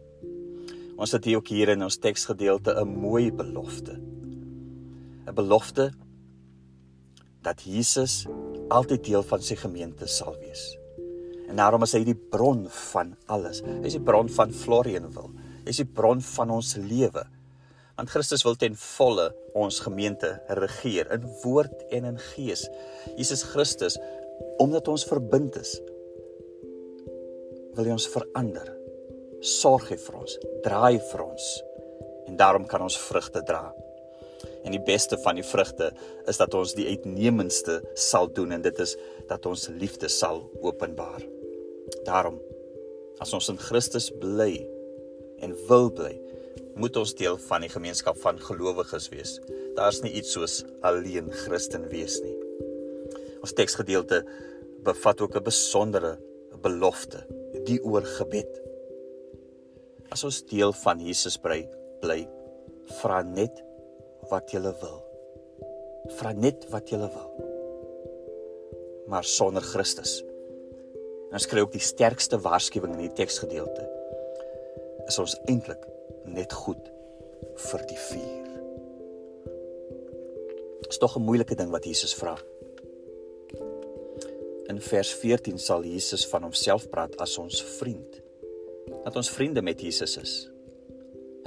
Ons 0.98 1.14
het 1.14 1.28
hier 1.30 1.38
ook 1.38 1.52
hier 1.54 1.70
in 1.76 1.86
ons 1.86 2.00
teksgedeelte 2.02 2.74
'n 2.74 2.90
mooi 2.90 3.32
belofte. 3.32 3.94
'n 5.28 5.34
Belofte 5.34 5.92
dat 7.42 7.62
Jesus 7.62 8.26
altyd 8.70 9.04
deel 9.04 9.24
van 9.24 9.42
sy 9.42 9.56
gemeente 9.56 10.08
sal 10.08 10.36
wees. 10.40 10.78
En 11.48 11.56
daarom 11.56 11.84
is 11.84 11.94
hy 11.94 12.04
die 12.04 12.16
bron 12.16 12.68
van 12.70 13.16
alles. 13.26 13.62
Hy 13.62 13.86
is 13.86 13.94
die 13.94 14.04
bron 14.04 14.30
van 14.30 14.52
Florianville. 14.52 15.32
Hy 15.64 15.70
is 15.70 15.78
die 15.78 15.86
bron 15.86 16.22
van 16.22 16.50
ons 16.50 16.76
lewe. 16.76 17.24
Want 17.96 18.10
Christus 18.10 18.44
wil 18.44 18.56
ten 18.56 18.76
volle 18.76 19.36
ons 19.54 19.80
gemeente 19.80 20.42
regeer 20.48 21.12
in 21.12 21.24
woord 21.44 21.88
en 21.90 22.04
in 22.04 22.18
gees. 22.18 22.68
Jesus 23.16 23.44
Christus 23.44 23.98
omdat 24.58 24.88
ons 24.88 25.06
verbind 25.06 25.56
is 25.56 25.80
wil 27.74 27.86
hy 27.86 27.92
ons 27.92 28.10
verander 28.10 28.77
sorg 29.42 29.90
hy 29.92 29.98
vir 30.02 30.16
ons, 30.22 30.38
draai 30.64 31.00
vir 31.12 31.24
ons. 31.24 31.50
En 32.28 32.38
daarom 32.40 32.66
kan 32.68 32.82
ons 32.82 32.98
vrugte 33.08 33.44
dra. 33.48 33.72
En 34.66 34.74
die 34.74 34.84
beste 34.84 35.18
van 35.24 35.38
die 35.40 35.46
vrugte 35.48 35.92
is 36.28 36.40
dat 36.42 36.54
ons 36.58 36.76
die 36.78 36.88
uitnemendste 36.90 37.80
sal 37.96 38.28
doen 38.28 38.52
en 38.52 38.62
dit 38.66 38.80
is 38.84 38.98
dat 39.30 39.46
ons 39.48 39.70
liefde 39.80 40.10
sal 40.12 40.44
openbaar. 40.62 41.24
Daarom 42.06 42.42
as 43.24 43.34
ons 43.34 43.50
in 43.50 43.58
Christus 43.58 44.12
bly 44.22 44.60
en 45.42 45.56
wil 45.70 45.90
bly, 45.94 46.14
moet 46.78 46.98
ons 47.00 47.16
deel 47.18 47.40
van 47.48 47.64
die 47.66 47.72
gemeenskap 47.72 48.20
van 48.22 48.38
gelowiges 48.42 49.08
wees. 49.10 49.38
Daar's 49.78 50.04
nie 50.04 50.14
iets 50.20 50.36
soos 50.36 50.60
alleen 50.86 51.32
Christen 51.46 51.88
wees 51.90 52.20
nie. 52.22 52.36
Ons 53.42 53.56
teksgedeelte 53.58 54.24
bevat 54.86 55.22
ook 55.22 55.36
'n 55.36 55.44
besondere 55.44 56.18
belofte, 56.62 57.26
die 57.66 57.82
oor 57.84 58.06
gebed. 58.06 58.67
As 60.14 60.24
ons 60.24 60.40
deel 60.48 60.72
van 60.84 61.02
Jesus 61.04 61.36
bly, 61.42 61.62
bly 62.02 62.22
vra 63.02 63.22
net 63.26 63.60
wat 64.32 64.54
jy 64.54 64.62
wil. 64.64 65.00
Vra 66.18 66.32
net 66.34 66.68
wat 66.72 66.92
jy 66.92 67.00
wil. 67.02 67.30
Maar 69.12 69.28
sonder 69.28 69.64
Christus. 69.64 70.20
En 71.28 71.36
ons 71.40 71.48
kry 71.50 71.64
ook 71.64 71.76
die 71.76 71.84
sterkste 71.84 72.40
waarskuwing 72.40 72.96
in 72.96 73.08
die 73.08 73.16
teksgedeelte. 73.20 73.84
Is 75.08 75.20
ons 75.20 75.36
eintlik 75.48 75.84
net 76.28 76.56
goed 76.56 76.92
vir 77.68 77.84
die 77.90 78.00
vuur. 78.10 78.46
Is 80.88 80.98
tog 80.98 81.18
'n 81.18 81.28
moeilike 81.28 81.56
ding 81.56 81.72
wat 81.72 81.86
Jesus 81.86 82.16
vra. 82.16 82.38
In 84.68 84.80
vers 84.82 85.12
14 85.14 85.60
sal 85.60 85.84
Jesus 85.84 86.28
van 86.28 86.44
homself 86.44 86.90
praat 86.90 87.16
as 87.18 87.38
ons 87.38 87.62
vriend 87.64 88.27
dat 89.08 89.16
ons 89.16 89.32
vriende 89.32 89.62
met 89.64 89.80
Jesus 89.82 90.18
is. 90.20 90.34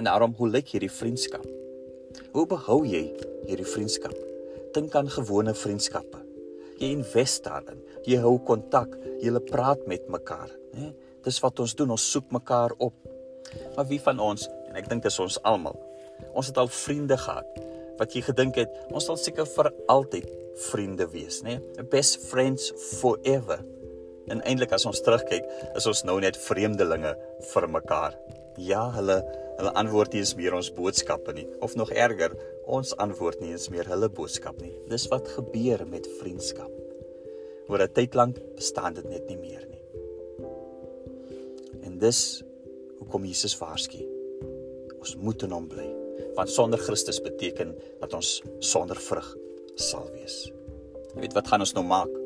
En 0.00 0.06
daarom 0.08 0.32
hoe 0.38 0.48
lyk 0.48 0.72
hierdie 0.72 0.92
vriendskap? 0.92 1.44
Hoe 2.32 2.46
behou 2.48 2.80
jy 2.88 3.02
hierdie 3.44 3.68
vriendskap? 3.68 4.16
Dink 4.72 4.94
aan 4.96 5.10
gewone 5.12 5.52
vriendskappe. 5.54 6.22
Jy 6.80 6.94
investeer 6.96 7.60
daarin. 7.60 7.82
Jy 8.08 8.16
hou 8.22 8.38
kontak, 8.48 8.94
jy 9.20 9.34
praat 9.50 9.82
met 9.90 10.06
mekaar, 10.08 10.48
né? 10.72 10.94
Dis 11.20 11.40
wat 11.44 11.60
ons 11.60 11.74
doen, 11.76 11.92
ons 11.92 12.06
soek 12.12 12.30
mekaar 12.32 12.72
op. 12.80 12.96
Maar 13.76 13.84
wie 13.90 14.00
van 14.00 14.22
ons, 14.24 14.46
en 14.70 14.78
ek 14.80 14.88
dink 14.88 15.04
dis 15.04 15.18
ons 15.20 15.36
almal, 15.44 15.76
ons 16.32 16.48
het 16.48 16.56
al 16.56 16.70
vriende 16.72 17.18
gehad 17.20 17.60
wat 18.00 18.14
jy 18.16 18.22
gedink 18.24 18.56
het 18.56 18.72
ons 18.88 19.04
sal 19.04 19.18
seker 19.20 19.44
vir 19.44 19.68
altyd 19.92 20.30
vriende 20.70 21.04
wees, 21.12 21.42
né? 21.44 21.58
Best 21.92 22.24
friends 22.30 22.72
forever. 23.02 23.60
En 24.30 24.42
eintlik 24.46 24.72
as 24.76 24.86
ons 24.86 25.02
terugkyk, 25.04 25.46
is 25.76 25.86
ons 25.90 26.04
nou 26.06 26.20
net 26.22 26.38
vreemdelinge 26.38 27.14
vir 27.52 27.68
mekaar. 27.68 28.16
Ja, 28.60 28.86
hulle 28.96 29.20
hulle 29.60 29.72
antwoord 29.76 30.14
nie 30.14 30.22
eens 30.22 30.32
meer 30.38 30.54
ons 30.56 30.70
boodskappe 30.72 31.34
nie, 31.36 31.44
of 31.60 31.74
nog 31.76 31.90
erger, 31.92 32.32
ons 32.64 32.94
antwoord 33.02 33.42
nie 33.42 33.50
eens 33.52 33.66
meer 33.68 33.84
hulle 33.92 34.08
boodskap 34.08 34.56
nie. 34.64 34.72
Dis 34.88 35.04
wat 35.12 35.28
gebeur 35.34 35.84
met 35.84 36.08
vriendskap. 36.20 36.70
Oor 37.68 37.82
'n 37.84 37.92
tyd 37.92 38.14
lank 38.14 38.40
bestaan 38.56 38.94
dit 38.94 39.04
net 39.04 39.28
nie 39.28 39.36
meer 39.36 39.66
nie. 39.68 39.84
En 41.84 41.98
dis 41.98 42.42
hoekom 42.98 43.24
Jesus 43.24 43.58
waarsku. 43.58 44.00
Ons 44.98 45.16
moet 45.16 45.42
in 45.42 45.52
hom 45.52 45.68
bly, 45.68 45.88
want 46.36 46.48
sonder 46.48 46.78
Christus 46.78 47.20
beteken 47.20 47.76
dat 48.00 48.14
ons 48.14 48.42
sonder 48.58 48.96
vrug 48.96 49.36
sal 49.74 50.08
wees. 50.12 50.50
Jy 51.14 51.20
weet 51.20 51.34
wat 51.34 51.48
gaan 51.48 51.60
ons 51.60 51.74
nou 51.74 51.84
maak? 51.84 52.19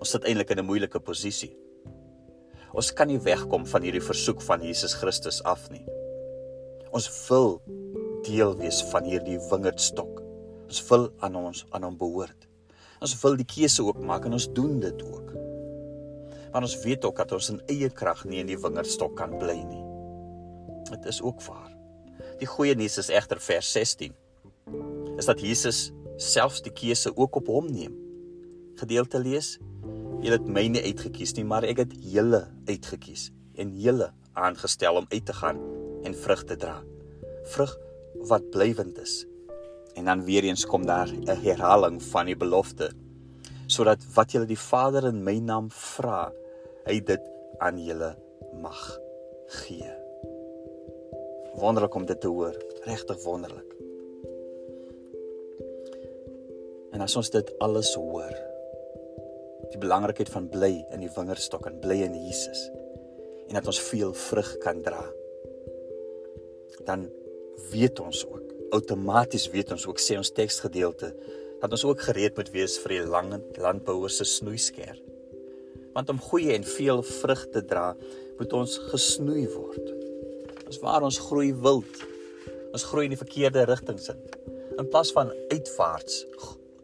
Ons 0.00 0.14
sit 0.14 0.24
eintlik 0.24 0.50
in 0.50 0.58
'n 0.58 0.64
moeilike 0.64 1.00
posisie. 1.00 1.52
Ons 2.72 2.92
kan 2.92 3.08
nie 3.08 3.18
wegkom 3.18 3.66
van 3.66 3.82
hierdie 3.82 4.02
versoek 4.02 4.40
van 4.42 4.62
Jesus 4.62 4.94
Christus 4.94 5.42
af 5.42 5.68
nie. 5.70 5.84
Ons 6.90 7.08
wil 7.28 7.60
deel 8.24 8.56
wees 8.56 8.80
van 8.92 9.04
hierdie 9.04 9.38
wingerdstok. 9.50 10.22
Ons 10.66 10.80
wil 10.88 11.10
aan 11.20 11.36
ons 11.36 11.66
aan 11.70 11.82
hom 11.82 11.98
behoort. 11.98 12.48
Ons 13.00 13.16
wil 13.22 13.36
die 13.36 13.44
keuse 13.44 13.82
ook 13.82 13.98
maak 13.98 14.24
en 14.24 14.32
ons 14.32 14.48
doen 14.52 14.80
dit 14.80 15.02
ook. 15.02 15.32
Maar 16.52 16.62
ons 16.62 16.82
weet 16.82 17.04
ook 17.04 17.16
dat 17.16 17.32
ons 17.32 17.50
in 17.50 17.62
eie 17.68 17.90
krag 17.90 18.24
nie 18.24 18.40
in 18.40 18.46
die 18.46 18.58
wingerdstok 18.58 19.16
kan 19.16 19.38
bly 19.38 19.58
nie. 19.62 19.84
Dit 20.90 21.06
is 21.06 21.22
ook 21.22 21.42
waar. 21.42 21.70
Die 22.38 22.48
goeie 22.48 22.74
nuus 22.74 22.98
is 22.98 23.10
egter 23.12 23.40
vers 23.40 23.72
16. 23.72 24.14
Is 25.18 25.26
dat 25.26 25.40
Jesus 25.40 25.90
selfs 26.16 26.62
die 26.62 26.72
keuse 26.72 27.12
ook 27.16 27.36
op 27.36 27.46
hom 27.46 27.68
neem. 27.70 27.96
Gedeelte 28.80 29.18
lees 29.18 29.58
Jy 30.20 30.34
het 30.34 30.48
my 30.52 30.66
nie 30.68 30.82
uitget 30.84 31.14
kies 31.16 31.32
nie, 31.36 31.46
maar 31.48 31.64
ek 31.64 31.78
het 31.86 31.92
julle 31.96 32.42
uitget 32.68 33.00
kies 33.00 33.28
en 33.60 33.72
julle 33.80 34.10
aangestel 34.36 35.00
om 35.00 35.06
uit 35.08 35.24
te 35.26 35.32
gaan 35.32 35.60
en 36.04 36.16
vrug 36.16 36.42
te 36.44 36.56
dra. 36.60 36.78
Vrug 37.54 37.72
wat 38.28 38.50
blywend 38.52 38.98
is. 39.00 39.22
En 39.96 40.10
dan 40.10 40.24
weer 40.24 40.44
eens 40.44 40.66
kom 40.68 40.84
daar 40.86 41.08
'n 41.08 41.40
herhaling 41.40 42.02
van 42.02 42.26
die 42.26 42.36
belofte 42.36 42.90
sodat 43.66 44.02
wat 44.14 44.32
julle 44.32 44.46
die 44.46 44.58
Vader 44.58 45.06
in 45.06 45.22
my 45.24 45.38
naam 45.38 45.70
vra, 45.70 46.32
hy 46.86 47.00
dit 47.00 47.22
aan 47.58 47.78
julle 47.78 48.16
mag 48.60 48.98
gee. 49.46 49.90
Wonderlik 51.54 51.94
om 51.94 52.06
dit 52.06 52.20
te 52.20 52.28
hoor, 52.28 52.56
regtig 52.84 53.22
wonderlik. 53.24 53.76
En 56.90 57.00
as 57.00 57.16
ons 57.16 57.30
dit 57.30 57.52
alles 57.58 57.94
hoor, 57.94 58.49
die 59.70 59.80
belangrikheid 59.80 60.30
van 60.32 60.48
bly 60.50 60.72
in 60.94 61.04
die 61.04 61.12
wingerdstok 61.14 61.68
en 61.70 61.80
bly 61.82 62.00
in 62.06 62.16
Jesus 62.26 62.68
en 63.50 63.58
dat 63.58 63.66
ons 63.66 63.80
veel 63.82 64.12
vrug 64.14 64.50
kan 64.62 64.78
dra. 64.86 65.02
Dan 66.86 67.08
weet 67.72 67.98
ons 68.00 68.22
ook, 68.28 68.52
outomaties 68.76 69.48
weet 69.50 69.72
ons 69.74 69.88
ook 69.90 69.98
sê 69.98 70.14
ons 70.20 70.30
teksgedeelte 70.30 71.10
dat 71.60 71.74
ons 71.74 71.84
ook 71.84 72.04
gereed 72.06 72.38
moet 72.38 72.52
wees 72.54 72.78
vir 72.80 72.94
die 72.94 73.08
lang 73.10 73.34
landbouer 73.60 74.12
se 74.14 74.24
snoeisker. 74.24 74.94
Want 75.96 76.12
om 76.14 76.22
goeie 76.22 76.54
en 76.54 76.64
veel 76.64 77.02
vrug 77.02 77.42
te 77.52 77.64
dra, 77.66 77.90
moet 78.38 78.54
ons 78.56 78.78
gesnoei 78.92 79.44
word. 79.50 79.90
Ons 80.70 80.78
waar 80.80 81.04
ons 81.04 81.18
groei 81.26 81.50
wild. 81.52 82.04
Ons 82.70 82.86
groei 82.86 83.08
in 83.08 83.16
die 83.16 83.20
verkeerde 83.20 83.66
rigtings 83.68 84.08
in. 84.12 84.22
In 84.78 84.88
plaas 84.88 85.10
van 85.12 85.34
uitwaarts 85.50 86.22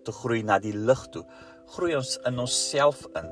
te 0.05 0.13
groei 0.13 0.43
na 0.45 0.59
die 0.61 0.75
lig 0.75 1.07
toe, 1.15 1.23
groei 1.75 1.97
ons 1.99 2.17
in 2.29 2.39
onsself 2.39 3.07
in. 3.19 3.31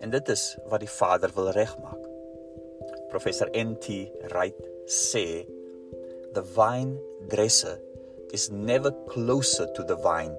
En 0.00 0.10
dit 0.10 0.28
is 0.32 0.44
wat 0.70 0.80
die 0.80 0.90
Vader 0.90 1.32
wil 1.36 1.50
regmaak. 1.54 2.06
Professor 3.10 3.50
NT 3.52 4.08
Wright 4.30 4.56
sê 4.86 5.44
the 6.32 6.44
vine 6.54 6.96
dresser 7.28 7.76
is 8.32 8.48
never 8.50 8.92
closer 9.10 9.66
to 9.74 9.84
the 9.84 9.98
vine 9.98 10.36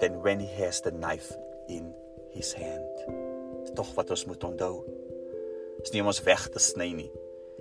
than 0.00 0.20
when 0.22 0.40
he 0.40 0.48
has 0.62 0.80
the 0.80 0.92
knife 0.92 1.32
in 1.68 1.92
his 2.30 2.52
hand. 2.54 3.04
Tog 3.74 3.94
wat 3.96 4.10
ons 4.10 4.26
moet 4.28 4.44
onthou. 4.44 4.84
Dis 5.80 5.94
nie 5.94 6.04
om 6.04 6.12
ons 6.12 6.22
weg 6.26 6.46
te 6.52 6.60
sny 6.60 6.90
nie, 6.92 7.10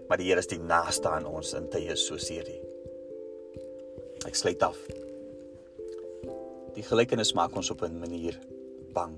maar 0.09 0.19
die 0.19 0.27
Here 0.27 0.43
is 0.43 0.51
die 0.51 0.59
naaste 0.59 1.07
aan 1.09 1.27
ons 1.29 1.53
in 1.57 1.69
tye 1.71 1.95
soos 1.99 2.27
hierdie. 2.31 2.59
Ek 4.27 4.35
sluit 4.35 4.61
af. 4.65 4.77
Die 6.75 6.83
gelykenis 6.85 7.31
maak 7.37 7.55
ons 7.55 7.71
op 7.71 7.81
'n 7.83 7.99
manier 7.99 8.35
bang. 8.99 9.15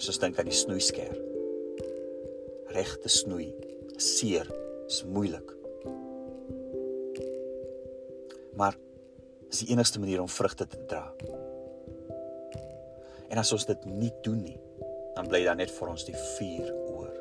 Soos 0.00 0.20
dink 0.20 0.38
aan 0.40 0.48
die 0.48 0.56
snoeisker. 0.56 1.12
Regte 2.74 3.10
snoei, 3.12 3.50
seer, 4.00 4.48
is 4.88 5.02
moeilik. 5.06 5.52
Maar 8.58 8.76
is 9.50 9.62
die 9.62 9.72
enigste 9.74 10.00
manier 10.02 10.22
om 10.22 10.30
vrugte 10.30 10.66
te 10.70 10.80
dra. 10.90 11.06
En 13.30 13.40
as 13.40 13.52
ons 13.54 13.66
dit 13.66 13.86
nie 13.90 14.12
doen 14.26 14.40
nie, 14.42 14.58
dan 15.14 15.28
bly 15.30 15.44
daar 15.46 15.58
net 15.58 15.72
vir 15.74 15.90
ons 15.90 16.06
die 16.06 16.16
vuur 16.16 16.70
oor. 16.90 17.12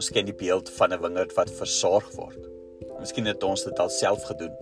Ons 0.00 0.10
ken 0.12 0.28
die 0.28 0.36
beeld 0.36 0.70
van 0.78 0.92
'n 0.92 1.02
wingerd 1.02 1.34
wat 1.36 1.52
versorg 1.60 2.08
word. 2.16 2.40
Miskien 3.00 3.26
het 3.26 3.42
ons 3.42 3.64
dit 3.64 3.78
alself 3.78 4.24
gedoen. 4.28 4.54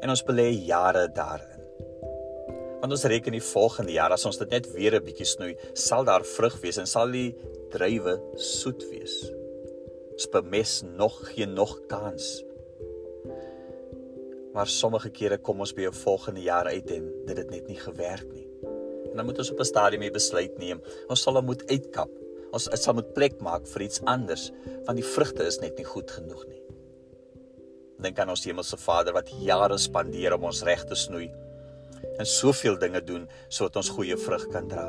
En 0.00 0.08
ons 0.08 0.24
belê 0.24 0.48
jare 0.66 1.08
daarin. 1.12 1.61
Want 2.82 2.96
ons 2.96 3.04
reken 3.06 3.36
die 3.36 3.44
volgende 3.46 3.92
jaar 3.94 4.10
as 4.10 4.24
ons 4.26 4.40
dit 4.40 4.50
net 4.50 4.64
weer 4.74 4.96
'n 4.98 5.04
bietjie 5.06 5.26
snoei, 5.26 5.52
sal 5.72 6.02
daar 6.04 6.24
vrug 6.26 6.56
wees 6.62 6.78
en 6.82 6.86
sal 6.86 7.12
die 7.14 7.30
druiwe 7.70 8.18
soet 8.34 8.82
wees. 8.90 9.14
Ons 10.12 10.26
bemes 10.26 10.82
nog 10.98 11.14
geen 11.30 11.54
nog 11.54 11.78
kans. 11.86 12.42
Maar 14.52 14.66
sommige 14.66 15.10
kere 15.10 15.38
kom 15.38 15.60
ons 15.60 15.72
by 15.72 15.86
'n 15.86 15.92
volgende 15.92 16.42
jaar 16.42 16.66
uit 16.66 16.90
en 16.90 17.24
dit 17.26 17.36
het 17.36 17.50
net 17.50 17.68
nie 17.68 17.78
gewerk 17.78 18.32
nie. 18.32 18.48
En 19.10 19.16
dan 19.16 19.26
moet 19.26 19.38
ons 19.38 19.52
op 19.52 19.60
'n 19.60 19.64
stadium 19.64 20.00
mee 20.00 20.10
besluit 20.10 20.58
neem. 20.58 20.82
Ons 21.08 21.22
sal 21.22 21.34
hom 21.34 21.44
moet 21.44 21.70
uitkap. 21.70 22.10
Ons 22.52 22.68
sal 22.72 22.94
moet 22.94 23.14
plek 23.14 23.40
maak 23.40 23.66
vir 23.66 23.82
iets 23.82 24.00
anders, 24.04 24.50
want 24.84 24.98
die 24.98 25.06
vrugte 25.06 25.44
is 25.44 25.60
net 25.60 25.76
nie 25.76 25.86
goed 25.86 26.10
genoeg 26.10 26.46
nie. 26.46 26.62
Dink 28.00 28.18
aan 28.18 28.28
ons 28.28 28.44
hemelse 28.44 28.76
Vader 28.76 29.12
wat 29.12 29.30
jare 29.40 29.78
spandeer 29.78 30.34
om 30.34 30.44
ons 30.44 30.62
reg 30.62 30.84
te 30.84 30.94
snoei 30.94 31.30
en 32.18 32.28
soveel 32.28 32.78
dinge 32.78 33.00
doen 33.04 33.26
sodat 33.48 33.80
ons 33.82 33.92
goeie 33.96 34.16
vrug 34.16 34.48
kan 34.52 34.68
dra. 34.70 34.88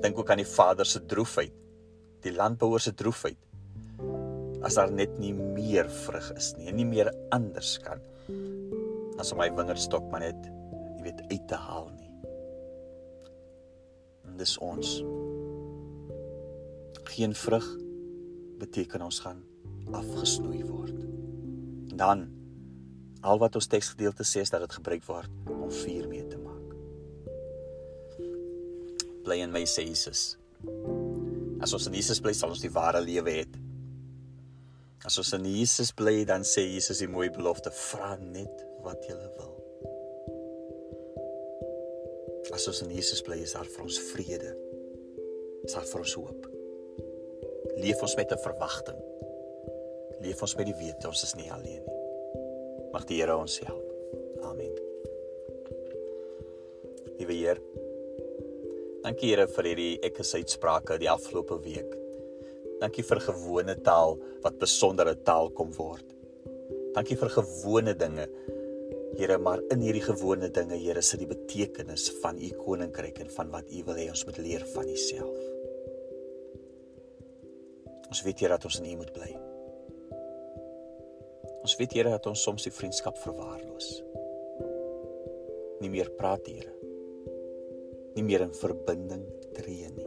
Dink 0.00 0.18
ook 0.18 0.30
aan 0.32 0.42
die 0.42 0.48
Vader 0.48 0.88
se 0.88 1.02
droefheid, 1.04 1.54
die 2.24 2.32
landbouer 2.36 2.80
se 2.80 2.94
droefheid. 2.96 3.38
As 4.64 4.76
daar 4.76 4.92
net 4.92 5.18
nie 5.20 5.32
meer 5.32 5.88
vrug 6.04 6.32
is 6.36 6.54
nie, 6.58 6.68
en 6.68 6.76
nie 6.76 6.88
meer 6.88 7.12
anders 7.32 7.78
kan 7.84 8.00
as 9.20 9.32
om 9.34 9.40
my 9.42 9.50
wingerdstok 9.52 10.06
maar 10.10 10.24
net, 10.24 10.48
jy 10.96 11.04
weet, 11.04 11.20
uit 11.28 11.46
te 11.50 11.58
haal 11.60 11.90
nie. 11.92 12.08
En 14.24 14.38
dis 14.40 14.54
ons. 14.64 14.94
Geen 17.10 17.36
vrug 17.36 17.66
beteken 18.60 19.04
ons 19.04 19.20
gaan 19.24 19.42
afgesnoei 19.96 20.62
word. 20.64 20.96
Dan 22.00 22.28
al 23.26 23.40
wat 23.42 23.58
ons 23.58 23.68
teksgedeelte 23.68 24.24
sê 24.24 24.44
is 24.46 24.52
dat 24.52 24.64
dit 24.64 24.78
gebruik 24.78 25.04
word 25.04 25.59
om 25.70 25.76
vuur 25.76 26.08
mee 26.10 26.26
te 26.26 26.38
maak. 26.42 26.74
Bly 29.24 29.38
in 29.44 29.52
my 29.54 29.62
sê 29.68 29.86
Jesus. 29.86 30.34
As 31.62 31.74
ons 31.76 31.86
in 31.86 31.94
Jesus 31.94 32.20
bly, 32.22 32.32
sal 32.34 32.50
ons 32.54 32.62
die 32.64 32.72
ware 32.74 33.02
lewe 33.04 33.36
hê. 33.38 33.44
As 35.06 35.16
ons 35.20 35.30
in 35.36 35.46
Jesus 35.48 35.92
bly, 35.96 36.24
dan 36.28 36.42
sê 36.44 36.66
Jesus 36.66 37.00
die 37.00 37.08
mooi 37.08 37.30
belofte: 37.32 37.70
"Vra 37.70 38.16
net 38.18 38.66
wat 38.84 39.06
jy 39.06 39.16
wil." 39.38 39.54
As 42.52 42.66
ons 42.66 42.82
in 42.82 42.90
Jesus 42.90 43.22
bly, 43.22 43.38
is 43.38 43.54
daar 43.54 43.68
vir 43.68 43.86
ons 43.86 44.00
vrede. 44.10 44.56
Is 45.64 45.76
daar 45.76 45.86
vir 45.86 46.02
ons 46.02 46.16
hoop. 46.18 46.50
Leef 47.78 48.02
ons 48.02 48.16
met 48.16 48.32
'n 48.32 48.42
verwagting. 48.42 49.00
Leef 50.20 50.42
ons 50.42 50.56
met 50.56 50.66
die 50.66 50.74
wete 50.74 51.06
ons 51.08 51.22
is 51.22 51.34
nie 51.34 51.50
alleen 51.52 51.84
nie. 51.84 51.98
Mag 52.92 53.04
die 53.04 53.20
Here 53.20 53.36
ons 53.36 53.58
help. 53.60 53.86
Amen. 54.42 54.89
Liewe 57.20 57.34
Heer, 57.36 57.58
dankie 59.04 59.28
Here 59.28 59.44
vir 59.52 59.66
hierdie 59.68 59.98
ekkesuitsprake 60.08 60.96
die 61.02 61.08
afgelope 61.12 61.58
week. 61.60 61.90
Dankie 62.80 63.04
vir 63.04 63.20
gewone 63.26 63.74
taal 63.84 64.16
wat 64.40 64.56
besondere 64.62 65.12
taal 65.26 65.52
kom 65.52 65.74
word. 65.76 66.14
Dankie 66.96 67.18
vir 67.20 67.34
gewone 67.34 67.92
dinge 67.92 68.24
Here, 69.18 69.36
maar 69.36 69.60
in 69.74 69.84
hierdie 69.84 70.06
gewone 70.06 70.48
dinge, 70.48 70.78
Here, 70.80 71.02
sit 71.04 71.20
die 71.20 71.28
betekenis 71.28 72.08
van 72.22 72.40
u 72.40 72.48
koninkryk 72.62 73.20
en 73.20 73.28
van 73.36 73.52
wat 73.52 73.68
u 73.68 73.84
wil 73.90 74.00
hê 74.00 74.08
ons 74.08 74.24
moet 74.24 74.40
leer 74.40 74.64
van 74.72 74.88
u 74.88 74.96
self. 74.96 75.46
Ons 78.08 78.24
weet 78.24 78.46
Here 78.46 78.56
dat 78.56 78.64
ons 78.64 78.80
in 78.80 78.94
u 78.94 78.96
moet 79.02 79.12
bly. 79.12 79.34
Ons 81.60 81.76
weet 81.76 82.00
Here 82.00 82.16
dat 82.16 82.32
ons 82.32 82.48
soms 82.48 82.64
die 82.64 82.72
vriendskap 82.72 83.20
verwaarloos. 83.28 83.98
Nie 85.84 85.92
meer 85.92 86.16
praat 86.16 86.48
Here. 86.48 86.79
Nie 88.20 88.26
meer 88.28 88.42
in 88.44 88.50
verbinding 88.52 89.22
tree 89.56 89.86
nie. 89.88 90.04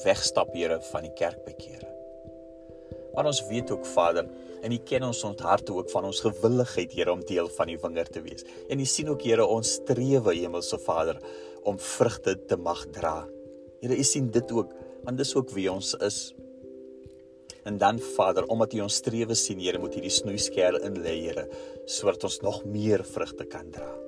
Wegstap 0.00 0.54
Here 0.56 0.78
van 0.86 1.04
die 1.04 1.12
kerk 1.12 1.42
by 1.44 1.52
kere. 1.58 1.90
Maar 3.12 3.28
ons 3.28 3.42
weet 3.50 3.68
ook 3.74 3.84
Vader, 3.84 4.24
en 4.64 4.72
U 4.72 4.78
ken 4.88 5.04
ons 5.10 5.20
ons 5.28 5.44
harte 5.44 5.76
ook 5.76 5.92
van 5.92 6.08
ons 6.08 6.22
gewilligheid 6.24 6.96
Here 6.96 7.12
om 7.12 7.20
deel 7.28 7.52
van 7.52 7.68
U 7.68 7.76
vinger 7.84 8.08
te 8.14 8.24
wees. 8.24 8.48
En 8.72 8.80
U 8.80 8.88
sien 8.88 9.12
ook 9.12 9.26
Here 9.28 9.44
ons 9.44 9.74
strewe 9.82 10.32
Hemelse 10.38 10.80
Vader 10.86 11.20
om 11.68 11.76
vrugte 11.76 12.38
te 12.48 12.56
mag 12.56 12.86
dra. 12.96 13.18
Here, 13.82 13.92
U 13.92 14.08
sien 14.08 14.32
dit 14.32 14.56
ook, 14.56 14.72
want 15.04 15.20
dis 15.20 15.36
ook 15.36 15.52
wie 15.52 15.68
ons 15.68 15.92
is. 16.00 16.32
En 17.68 17.76
dan 17.76 18.00
Vader, 18.16 18.48
omdat 18.48 18.72
U 18.72 18.86
ons 18.88 19.02
strewe 19.04 19.36
sien, 19.36 19.60
Here, 19.60 19.84
moet 19.84 20.00
U 20.00 20.08
die 20.08 20.16
snoeisker 20.22 20.80
in 20.80 20.96
lê, 21.04 21.18
Here, 21.28 21.50
sodat 21.84 22.30
ons 22.32 22.40
nog 22.40 22.64
meer 22.64 23.04
vrugte 23.04 23.44
kan 23.44 23.68
dra. 23.68 24.07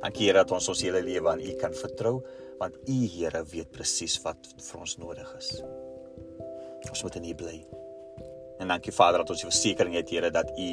Dankie 0.00 0.30
Here 0.30 0.40
dat 0.40 0.52
ons 0.56 0.68
ons 0.72 0.82
hele 0.86 1.02
lewe 1.04 1.28
aan 1.28 1.42
U 1.44 1.54
kan 1.60 1.74
vertrou, 1.76 2.20
want 2.60 2.76
U 2.88 2.98
Here 3.12 3.42
weet 3.52 3.72
presies 3.74 4.16
wat 4.24 4.48
vir 4.56 4.80
ons 4.80 4.96
nodig 5.00 5.28
is. 5.38 5.52
Ons 6.88 7.04
moet 7.04 7.18
in 7.20 7.28
U 7.30 7.34
bly. 7.42 7.58
En 8.60 8.72
dankie 8.72 8.92
Vader 8.92 9.22
dat 9.22 9.32
ons 9.34 9.42
die 9.44 9.48
versekering 9.48 9.96
het 9.98 10.12
Here 10.12 10.32
dat 10.32 10.52
U 10.56 10.70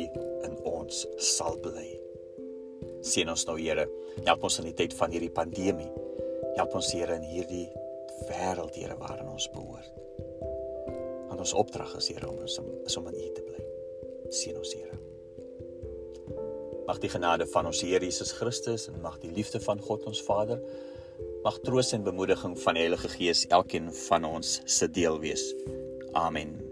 in 0.48 0.56
ons 0.68 1.04
sal 1.24 1.60
bly. 1.64 1.90
Sien 3.04 3.30
ons 3.32 3.44
nou 3.48 3.58
Here, 3.60 3.88
help 4.24 4.48
ons 4.48 4.60
in 4.64 4.70
die 4.72 4.78
tyd 4.80 4.96
van 4.98 5.12
hierdie 5.12 5.34
pandemie. 5.34 5.90
Help 6.56 6.80
ons 6.80 6.94
Here 6.96 7.20
in 7.20 7.28
hierdie 7.28 7.68
wêreld 8.32 8.80
Here 8.80 8.96
waarin 9.00 9.32
ons 9.32 9.50
behoort. 9.52 9.92
Want 11.28 11.44
ons 11.44 11.56
opdrag 11.60 11.98
is 12.00 12.10
Here 12.14 12.32
om 12.32 12.40
ons 12.48 12.60
is 12.88 13.00
om 13.00 13.12
in 13.12 13.20
U 13.20 13.30
te 13.36 13.44
bly. 13.44 13.68
Sien 14.32 14.56
ons 14.60 14.74
Here. 14.76 15.07
Mag 16.88 17.02
die 17.04 17.12
genade 17.12 17.48
van 17.52 17.68
ons 17.68 17.82
Here 17.84 18.04
Jesus 18.04 18.32
Christus 18.32 18.88
en 18.88 19.02
mag 19.04 19.20
die 19.20 19.32
liefde 19.32 19.60
van 19.60 19.82
God 19.84 20.08
ons 20.08 20.24
Vader 20.24 20.62
mag 21.44 21.60
troos 21.64 21.94
en 21.96 22.04
bemoediging 22.04 22.58
van 22.60 22.78
die 22.78 22.86
Heilige 22.86 23.10
Gees 23.10 23.46
elkeen 23.48 23.92
van 24.08 24.28
ons 24.28 24.60
se 24.66 24.92
deel 24.92 25.20
wees. 25.24 25.54
Amen. 26.12 26.67